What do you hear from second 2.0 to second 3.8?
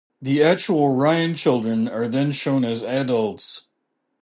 then shown as adults.